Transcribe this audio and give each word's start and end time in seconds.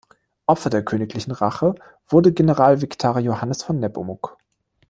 Opfer 0.47 0.71
der 0.71 0.83
königlichen 0.83 1.29
Rache 1.31 1.75
wurde 2.07 2.33
Generalvikar 2.33 3.19
Johannes 3.19 3.61
von 3.61 3.79
Nepomuk. 3.79 4.35